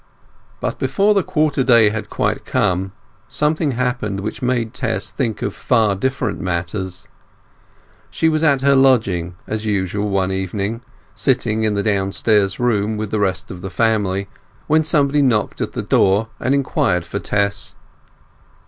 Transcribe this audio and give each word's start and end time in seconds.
But 0.59 0.79
before 0.79 1.13
the 1.13 1.21
quarter 1.21 1.63
day 1.63 1.91
had 1.91 2.09
quite 2.09 2.43
come, 2.43 2.91
something 3.27 3.73
happened 3.73 4.19
which 4.21 4.41
made 4.41 4.73
Tess 4.73 5.11
think 5.11 5.43
of 5.43 5.53
far 5.53 5.95
different 5.95 6.41
matters. 6.41 7.07
She 8.09 8.27
was 8.27 8.43
at 8.43 8.61
her 8.61 8.73
lodging 8.75 9.35
as 9.45 9.67
usual 9.67 10.09
one 10.09 10.31
evening, 10.31 10.81
sitting 11.13 11.61
in 11.65 11.75
the 11.75 11.83
downstairs 11.83 12.59
room 12.59 12.97
with 12.97 13.11
the 13.11 13.19
rest 13.19 13.51
of 13.51 13.61
the 13.61 13.69
family, 13.69 14.27
when 14.65 14.83
somebody 14.83 15.21
knocked 15.21 15.61
at 15.61 15.73
the 15.73 15.83
door 15.83 16.29
and 16.39 16.55
inquired 16.55 17.05
for 17.05 17.19
Tess. 17.19 17.75